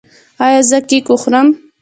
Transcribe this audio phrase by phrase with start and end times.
[0.43, 1.47] ایا زه کیک وخورم؟